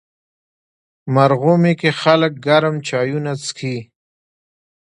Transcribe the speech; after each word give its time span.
مرغومی 1.13 1.73
کې 1.79 1.89
خلک 2.01 2.33
ګرم 2.45 2.75
چایونه 2.87 3.31
څښي. 3.43 3.77